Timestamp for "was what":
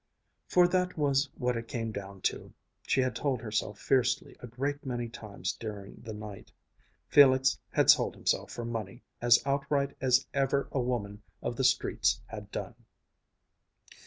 0.97-1.55